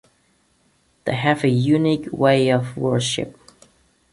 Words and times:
They 1.05 1.13
have 1.13 1.43
a 1.43 1.47
unique 1.47 2.11
way 2.11 2.49
of 2.49 2.75
worship. 2.75 3.37